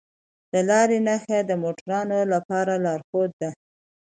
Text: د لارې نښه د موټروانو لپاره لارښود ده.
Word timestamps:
د 0.51 0.53
لارې 0.69 0.97
نښه 1.07 1.39
د 1.49 1.51
موټروانو 1.63 2.19
لپاره 2.33 2.73
لارښود 2.85 3.31
ده. 3.41 3.49